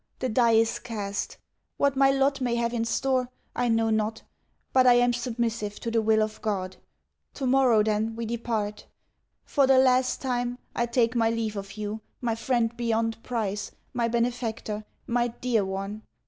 The 0.17 0.29
die 0.29 0.53
is 0.53 0.79
cast! 0.79 1.37
What 1.77 1.95
my 1.95 2.09
lot 2.09 2.41
may 2.41 2.55
have 2.55 2.73
in 2.73 2.85
store 2.85 3.29
I 3.55 3.69
know 3.69 3.91
not, 3.91 4.23
but 4.73 4.87
I 4.87 4.95
am 4.95 5.13
submissive 5.13 5.79
to 5.79 5.91
the 5.91 6.01
will 6.01 6.23
of 6.23 6.41
God. 6.41 6.75
Tomorrow, 7.35 7.83
then, 7.83 8.15
we 8.15 8.25
depart. 8.25 8.87
For 9.45 9.67
the 9.67 9.77
last 9.77 10.19
time, 10.19 10.57
I 10.75 10.87
take 10.87 11.15
my 11.15 11.29
leave 11.29 11.55
of 11.55 11.73
you, 11.73 12.01
my 12.19 12.33
friend 12.33 12.75
beyond 12.75 13.21
price, 13.21 13.69
my 13.93 14.07
benefactor, 14.07 14.85
my 15.05 15.27
dear 15.27 15.63
one! 15.63 16.01